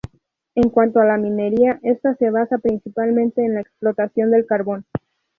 En 0.55 0.71
cuanto 0.71 0.99
a 0.99 1.05
la 1.05 1.17
minería, 1.19 1.79
esta 1.83 2.15
se 2.15 2.31
basa 2.31 2.57
principalmente 2.57 3.45
en 3.45 3.53
la 3.53 3.61
explotación 3.61 4.31
del 4.31 4.47
carbón. 4.47 4.83